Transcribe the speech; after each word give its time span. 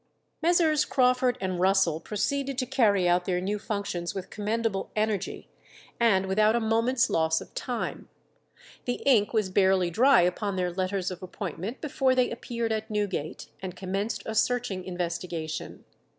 Messrs. 0.41 0.83
Crawford 0.83 1.37
and 1.39 1.59
Russell 1.59 1.99
proceeded 1.99 2.57
to 2.57 2.65
carry 2.65 3.07
out 3.07 3.25
their 3.25 3.39
new 3.39 3.59
functions 3.59 4.15
with 4.15 4.31
commendable 4.31 4.89
energy, 4.95 5.47
and 5.99 6.25
without 6.25 6.55
a 6.55 6.59
moment's 6.59 7.07
loss 7.07 7.39
of 7.39 7.53
time. 7.53 8.09
The 8.85 9.03
ink 9.05 9.31
was 9.31 9.51
barely 9.51 9.91
dry 9.91 10.21
upon 10.23 10.55
their 10.55 10.71
letters 10.73 11.11
of 11.11 11.21
appointment 11.21 11.81
before 11.81 12.15
they 12.15 12.31
appeared 12.31 12.71
at 12.71 12.89
Newgate, 12.89 13.49
and 13.61 13.75
commenced 13.75 14.23
a 14.25 14.33
searching 14.33 14.83
investigation. 14.85 15.85